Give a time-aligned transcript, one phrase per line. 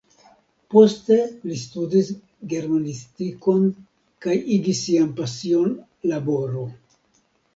[0.75, 1.15] Poste
[1.49, 2.07] li studis
[2.53, 3.67] germanistikon
[4.27, 5.75] kaj igis sian pasion
[6.13, 6.65] laboro.